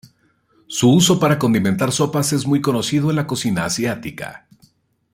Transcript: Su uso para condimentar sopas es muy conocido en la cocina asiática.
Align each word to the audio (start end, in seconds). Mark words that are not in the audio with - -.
Su 0.65 0.91
uso 0.93 1.19
para 1.19 1.37
condimentar 1.37 1.91
sopas 1.91 2.33
es 2.33 2.47
muy 2.47 2.59
conocido 2.59 3.11
en 3.11 3.17
la 3.17 3.27
cocina 3.27 3.65
asiática. 3.65 4.47